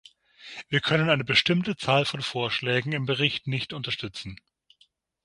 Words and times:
Wir 0.67 0.79
können 0.81 1.11
eine 1.11 1.23
bestimmte 1.23 1.77
Zahl 1.77 2.05
von 2.05 2.23
Vorschlägen 2.23 2.91
im 2.91 3.05
Bericht 3.05 3.45
nicht 3.45 3.71
unterstützen. 3.71 4.41